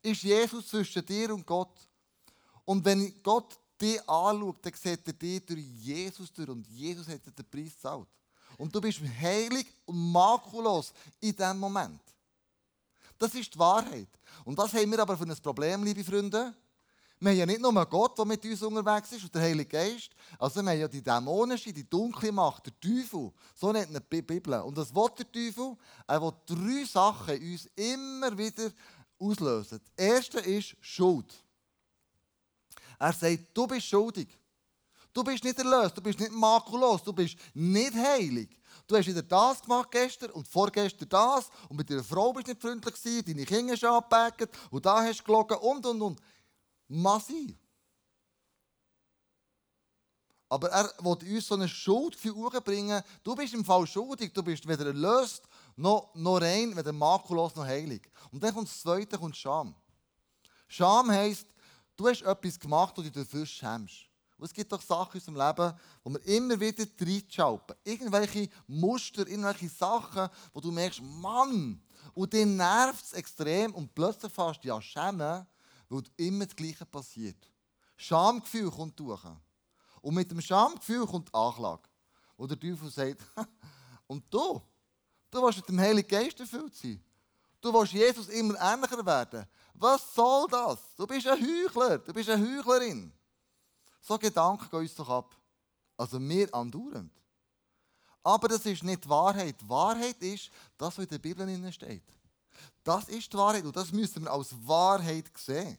[0.00, 1.76] ist Jesus zwischen dir und Gott.
[2.64, 7.26] Und wenn Gott dich anschaut, dann sieht er dich durch Jesus durch und Jesus hat
[7.26, 8.06] dir den Preis gezahlt.
[8.56, 12.02] Und du bist heilig und makellos in diesem Moment.
[13.18, 14.08] Das ist die Wahrheit.
[14.44, 16.54] Und das haben wir aber für ein Problem, liebe Freunde.
[17.22, 20.10] Wir haben ja nicht nur Gott, der mit uns unterwegs ist, und der Heilige Geist.
[20.38, 23.30] Also wir haben ja die dämonische, die dunkle Macht, der Teufel.
[23.54, 24.54] So nennt man die Bibel.
[24.60, 25.76] Und das will der Teufel.
[26.06, 28.72] Er will drei Sachen uns immer wieder
[29.18, 29.80] auslösen.
[29.96, 31.44] Das erste ist Schuld.
[32.98, 34.28] Er sagt, du bist schuldig.
[35.12, 38.48] Du bist nicht erlöst, du bist nicht makulos, du bist nicht heilig.
[38.86, 42.52] Du hast wieder das gemacht gestern und vorgestern das und mit deiner Frau bist du
[42.52, 46.20] nicht freundlich gewesen, deine Kinder hast abgepackt und da hast du gelogen und und und.
[46.90, 47.56] Massiv.
[50.48, 53.02] Aber er will uns so eine Schuldgefühl bringen.
[53.22, 55.42] Du bist im Fall schuldig, du bist weder erlöst,
[55.76, 58.10] noch, noch rein, weder makulos, noch heilig.
[58.32, 59.74] Und dann kommt das Zweite, kommt Scham.
[60.66, 61.46] Scham heisst,
[62.00, 64.06] Du hast etwas gemacht und dich dafür schämst.
[64.38, 67.76] Und es gibt doch Sachen in unserem Leben, wo wir immer wieder reinschalten.
[67.84, 71.82] Irgendwelche Muster, irgendwelche Sachen, wo du merkst, Mann,
[72.14, 75.46] und dann nervt es extrem und plötzlich fast ja schämen,
[75.90, 77.36] weil immer das Gleiche passiert.
[77.96, 79.22] Schamgefühl kommt durch.
[80.00, 81.82] Und mit dem Schamgefühl kommt Anklage.
[82.36, 83.20] Wo der Teufel sagt,
[84.06, 84.62] und du,
[85.30, 87.04] du willst mit dem Heiligen Geist erfüllt sein.
[87.60, 89.46] Du willst Jesus immer ähnlicher werden.
[89.74, 90.78] Was soll das?
[90.96, 93.12] Du bist ein Heuchler, du bist eine Heuchlerin.
[94.00, 95.36] So Gedanken gehen uns doch ab.
[95.96, 97.12] Also mir andauernd.
[98.22, 99.56] Aber das ist nicht Wahrheit.
[99.68, 102.04] Wahrheit ist das, was in der Bibel steht.
[102.84, 105.78] Das ist die Wahrheit und das müssen wir als Wahrheit sehen.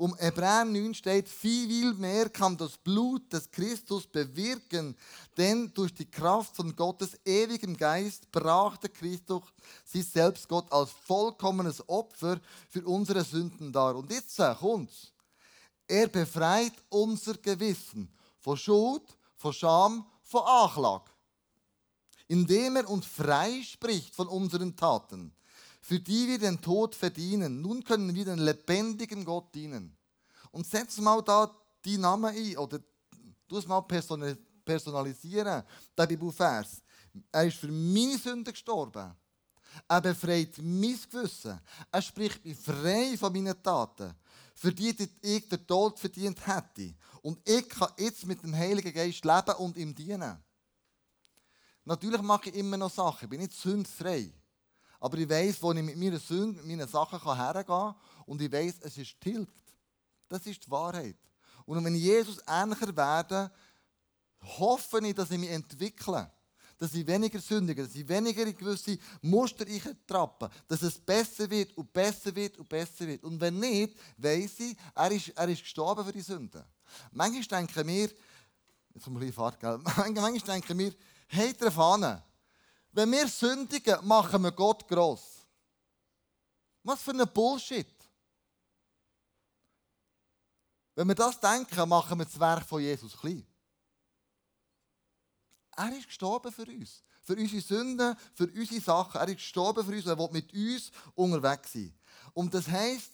[0.00, 4.96] Um Hebräer 9 steht, viel mehr kann das Blut des Christus bewirken,
[5.36, 9.42] denn durch die Kraft von Gottes ewigem Geist brachte Christus
[9.84, 13.94] sich selbst Gott als vollkommenes Opfer für unsere Sünden dar.
[13.94, 15.12] Und jetzt kommt's.
[15.86, 19.02] Er befreit unser Gewissen von Schuld,
[19.36, 21.10] von Scham, von Anklage,
[22.26, 25.34] indem er uns frei spricht von unseren Taten
[25.90, 27.60] für die wir den Tod verdienen.
[27.60, 29.98] Nun können wir den lebendigen Gott dienen.
[30.52, 31.50] Und setz mal da
[31.84, 32.78] die Namen ein oder
[33.48, 35.64] tu es mal personalisieren,
[35.98, 36.80] der Bibelvers.
[37.32, 39.16] Er ist für meine Sünden gestorben.
[39.88, 41.60] Er befreit mein Gewissen.
[41.90, 44.14] Er spricht mich frei von meinen Taten,
[44.54, 46.94] für die ich den Tod verdient hätte.
[47.20, 50.38] Und ich kann jetzt mit dem Heiligen Geist leben und ihm dienen.
[51.84, 53.24] Natürlich mache ich immer noch Sachen.
[53.24, 54.32] Ich bin nicht sündfrei.
[55.00, 57.94] Aber ich weiß, wo ich mit meinen Sünden, mit meinen Sachen hergehen kann.
[58.26, 59.50] Und ich weiß, es ist tilgt.
[60.28, 61.16] Das ist die Wahrheit.
[61.64, 63.50] Und wenn ich Jesus ähnlicher werde,
[64.58, 66.30] hoffe ich, dass ich mich entwickle.
[66.76, 69.66] Dass ich weniger sündige, dass ich weniger in gewisse Muster
[70.06, 73.22] trappe, dass es besser wird und besser wird und besser wird.
[73.24, 76.62] Und wenn nicht, weiß ich, er ist, er ist gestorben für die Sünden.
[77.12, 78.08] Manchmal denken wir,
[78.94, 79.78] jetzt kommt ein bisschen Fahrt, gell?
[79.96, 80.94] manchmal denken wir,
[81.28, 82.22] hey, drauf an,
[82.92, 85.46] wenn wir sündigen, machen wir Gott gross.
[86.82, 87.86] Was für ein Bullshit.
[90.94, 93.46] Wenn wir das denken, machen wir das Werk von Jesus klein.
[95.76, 97.02] Er ist gestorben für uns.
[97.22, 99.20] Für unsere Sünden, für unsere Sachen.
[99.20, 101.94] Er ist gestorben für uns und er will mit uns unterwegs sein.
[102.34, 103.12] Und das heisst,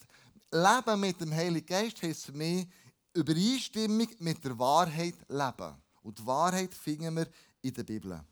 [0.50, 2.66] Leben mit dem Heiligen Geist heisst für mich
[3.12, 5.82] Übereinstimmung mit der Wahrheit leben.
[6.02, 7.28] Und die Wahrheit finden wir
[7.62, 8.24] in der Bibel.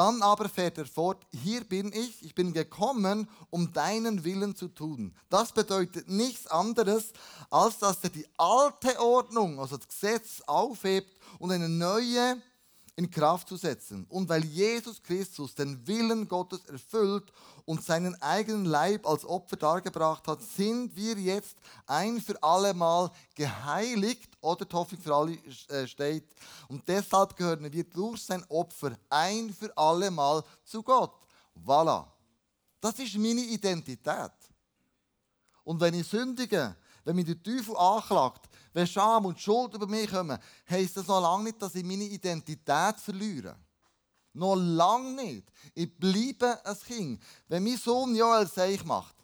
[0.00, 4.68] Dann aber fährt er fort, hier bin ich, ich bin gekommen, um deinen Willen zu
[4.68, 5.14] tun.
[5.28, 7.12] Das bedeutet nichts anderes,
[7.50, 12.40] als dass er die alte Ordnung, also das Gesetz, aufhebt und eine neue
[13.00, 14.04] in Kraft zu setzen.
[14.10, 17.32] Und weil Jesus Christus den Willen Gottes erfüllt
[17.64, 23.10] und seinen eigenen Leib als Opfer dargebracht hat, sind wir jetzt ein für alle Mal
[23.34, 25.32] geheiligt, oder Hoffnung für alle
[25.68, 26.28] äh, steht.
[26.68, 31.14] Und deshalb gehören wir durch sein Opfer ein für alle Mal zu Gott.
[31.64, 32.04] Voilà.
[32.82, 34.32] Das ist meine Identität.
[35.64, 40.10] Und wenn ich sündige, wenn mich der Teufel anklagt, wenn Scham und Schuld über mich
[40.10, 43.56] kommen, heisst das noch lange nicht, dass ich meine Identität verliere.
[44.32, 45.50] Noch lange nicht.
[45.74, 47.22] Ich bleibe ein Kind.
[47.48, 49.16] Wenn mein Sohn Joel Seich macht,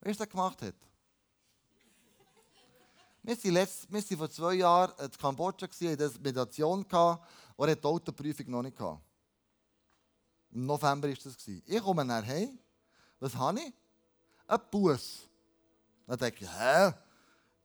[0.00, 0.74] was er gemacht hat?
[3.22, 6.86] Wir waren, letzt, wir waren vor zwei Jahren in Kambodscha, hatten eine Meditation,
[7.56, 9.00] und er die Autoprüfung noch nicht hatte.
[10.52, 11.36] Im November war das.
[11.46, 12.58] Ich komme nachher heim.
[13.18, 13.74] Was habe ich?
[14.46, 15.28] Ein Bus.
[16.10, 16.92] Dann denke ich, hä?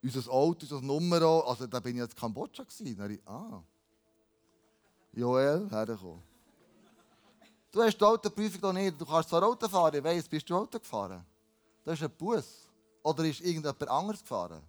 [0.03, 2.63] Unser Auto, unser Nummer, also da bin ich jetzt Kambodscha.
[2.63, 2.95] Gewesen.
[2.95, 3.63] Dann ich, ah.
[5.13, 6.21] Joel, hergekommen.
[7.71, 9.01] Du hast die Autoprüfung noch nicht.
[9.01, 11.25] Du kannst zwar Auto fahren, ich weiss, bist du Auto gefahren?
[11.84, 12.69] Das ist ein Bus.
[13.01, 14.62] Oder ist irgendjemand anderes gefahren?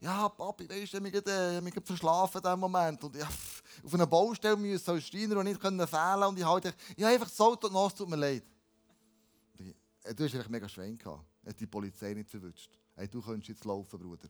[0.00, 3.04] Ja, Papi, weißt du, ich habe mich verschlafen in diesem Moment.
[3.04, 6.22] Und ich auf einer Baustelle müssen als Steiner und nicht fehlen.
[6.22, 8.44] Und ich habe habe einfach das Auto und es tut mir leid.
[9.58, 11.26] Du hast eigentlich mega Schwein gehabt.
[11.46, 12.70] Hat die Polizei nicht verwünscht.
[12.94, 14.28] Hey, du könntest jetzt laufen, Bruder.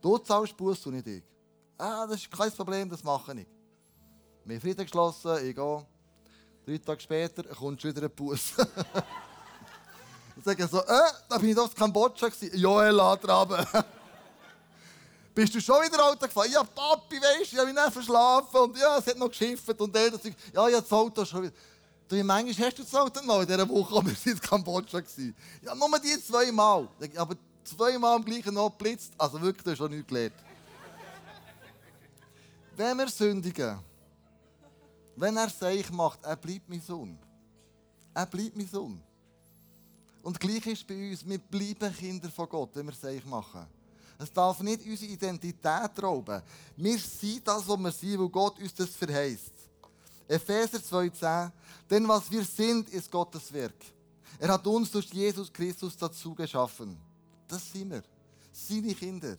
[0.00, 1.22] Du zahlst Bus und nicht ich.
[1.78, 3.46] Ah, das ist kein Problem, das mache ich.
[4.44, 5.86] Wir haben Frieden geschlossen, ich gehe.
[6.66, 8.52] Drei Tage später kommt schon wieder ein Bus.
[10.36, 12.58] ich sage so, äh, da bin ich doch in Kambodscha gewesen.
[12.58, 13.66] Joel, Antraben.
[15.34, 16.50] Bist du schon wieder Auto gefahren?
[16.50, 19.80] Ja, Papi, weißt du, ich habe mich nicht verschlafen und ja, es hat noch geschifft
[19.80, 21.54] und der sagt, ja, ja, das Auto schon wieder.
[22.08, 25.02] Du, wie manchmal hast du das Auto noch in dieser Woche, aber wir in Kambodscha.
[25.62, 26.88] Ja, nur die zweimal.
[27.16, 30.34] Aber zweimal am gleichen Ort blitzt, also wirklich, du hast schon nichts gelernt.
[32.76, 33.78] Wenn wir sündigen,
[35.16, 37.16] wenn er sich macht, er bleibt mein Sohn.
[38.12, 39.00] Er bleibt mein Sohn.
[40.22, 43.66] Und gleich ist bei uns, wir bleiben Kinder von Gott, wenn wir sich machen.
[44.18, 46.42] Es darf nicht unsere Identität rauben.
[46.76, 49.53] Wir sind das, was wir sind, weil Gott uns das verheißt.
[50.28, 51.50] Epheser 2,10
[51.90, 53.74] Denn was wir sind, ist Gottes Werk.
[54.38, 56.96] Er hat uns durch Jesus Christus dazu geschaffen.
[57.46, 58.02] Das sind wir.
[58.52, 59.36] Seine Kinder.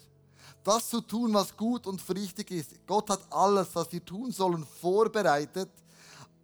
[0.63, 2.71] Das zu tun, was gut und richtig ist.
[2.87, 5.69] Gott hat alles, was wir tun sollen, vorbereitet.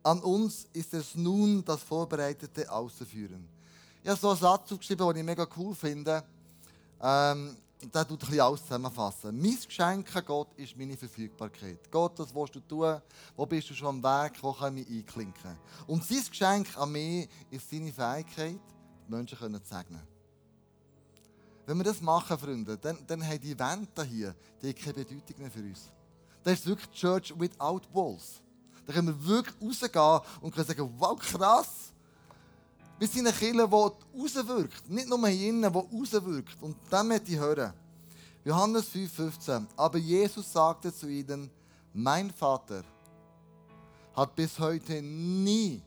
[0.03, 3.47] An uns ist es nun, das Vorbereitete auszuführen.
[4.03, 6.23] Ich habe so einen Satz geschrieben, den ich mega cool finde.
[7.01, 7.55] Ähm,
[7.89, 9.39] der tut alles zusammenfassen.
[9.39, 11.89] Mein Geschenk an Gott ist meine Verfügbarkeit.
[11.89, 13.01] Gott, was willst du tun?
[13.35, 14.33] Wo bist du schon am Weg?
[14.41, 15.57] Wo kann ich mich einklinken?
[15.87, 18.59] Und sein Geschenk an mich ist seine Fähigkeit,
[19.07, 20.01] Menschen zu segnen.
[21.65, 25.51] Wenn wir das machen, Freunde, dann, dann haben die Wände hier die keine Bedeutung mehr
[25.51, 25.91] für uns.
[26.43, 28.41] Das ist wirklich Church without walls.
[28.85, 31.93] Da können wir wirklich rausgehen und können sagen, wow, krass,
[33.01, 34.87] wir sind eine Kirche, die rauswirkt.
[34.87, 36.61] Nicht nur hier innen, die rauswirkt.
[36.61, 37.73] Und dann möchte ich hören.
[38.45, 39.65] Johannes 5,15.
[39.75, 41.49] Aber Jesus sagte zu ihnen:
[41.95, 42.83] Mein Vater
[44.13, 45.81] hat bis heute nie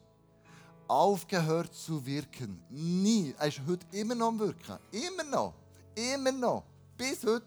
[0.89, 2.61] aufgehört zu wirken.
[2.69, 3.33] Nie.
[3.39, 4.77] Er ist heute immer noch am Wirken.
[4.91, 5.55] Immer noch.
[5.95, 6.65] Immer noch.
[6.97, 7.47] Bis heute.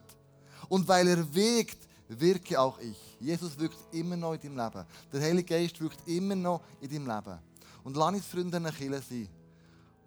[0.69, 3.17] Und weil er wirkt, wirke auch ich.
[3.19, 4.85] Jesus wirkt immer noch in deinem Leben.
[5.11, 7.39] Der Heilige Geist wirkt immer noch in deinem Leben.
[7.83, 9.29] Und lass uns Freunde eine Kirche sein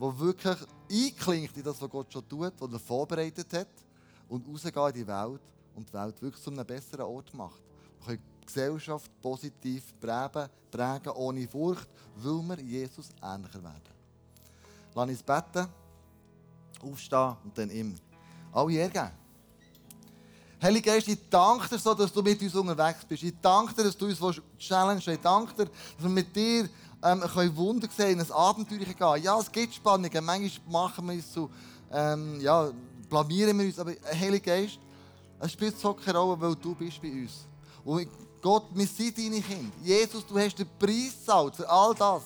[0.00, 0.56] wo wirklich
[0.90, 3.68] einklingt in das, was Gott schon tut, was er vorbereitet hat
[4.30, 5.42] und rausgehen in die Welt
[5.74, 7.60] und die Welt wirklich zu einem besseren Ort macht.
[7.98, 11.86] Wir können die Gesellschaft positiv prägen, prägen ohne Furcht,
[12.16, 13.92] weil wir Jesus ähnlicher werden.
[14.94, 15.68] Lass uns beten,
[16.82, 17.94] aufstehen und dann ihm
[18.52, 19.10] alle ergeben.
[20.62, 23.22] Heilige Geist, ich danke dir so, dass du mit uns unterwegs bist.
[23.22, 25.02] Ich danke dir, dass du uns challenge.
[25.06, 26.70] Ich danke dir, dass wir mit dir
[27.02, 29.22] ähm, können Wunder sehen, in ein Abenteuer gehen.
[29.22, 30.24] Ja, es gibt Spannungen.
[30.24, 31.50] Manchmal machen wir es so,
[31.92, 32.70] ähm, ja,
[33.08, 33.78] blamieren wir uns.
[33.78, 34.78] Aber äh, Heilige Geist,
[35.40, 37.46] es spielt so keine Rolle, weil du bist bei uns.
[37.84, 38.08] Und
[38.42, 39.72] Gott, wir sind deine Kinder.
[39.82, 42.22] Jesus, du hast den Preis gezahlt für all das.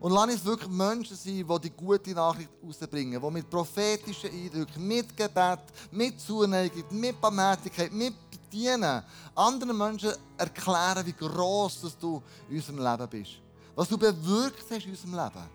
[0.00, 4.86] Und lass uns wirklich Menschen sein, die die gute Nachricht rausbringen, die mit prophetischen Eindrücken,
[4.86, 5.58] mit Gebet,
[5.90, 8.14] mit Zuneigung, mit Barmherzigkeit, mit
[8.52, 9.02] Dienen
[9.34, 13.47] anderen Menschen erklären, wie gross dass du in unserem Leben bist.
[13.78, 15.46] Was du bewirkt hast in unserem Leben.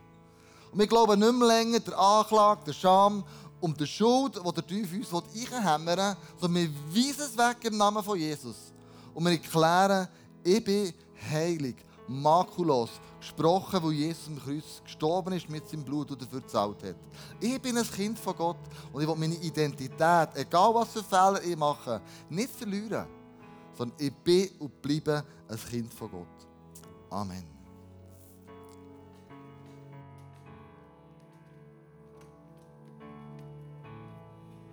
[0.72, 3.22] Und wir glauben nicht mehr länger der Anklage, der Scham
[3.60, 7.76] und der Schuld, die der Teufel uns einhämmern will, sondern wir weisen es weg im
[7.78, 8.72] Namen von Jesus.
[9.14, 10.08] Und wir erklären,
[10.42, 10.94] ich bin
[11.34, 11.76] heilig,
[12.08, 16.96] makulos, gesprochen, wo Jesus am Kreuz gestorben ist mit seinem Blut und dafür gezahlt hat.
[17.42, 18.58] Ich bin ein Kind von Gott
[18.94, 22.00] und ich will meine Identität, egal was für Fehler ich mache,
[22.30, 23.06] nicht verlieren,
[23.78, 26.48] sondern ich bin und bleibe ein Kind von Gott.
[27.10, 27.53] Amen.